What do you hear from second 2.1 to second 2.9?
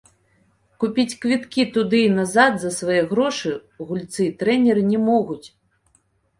назад за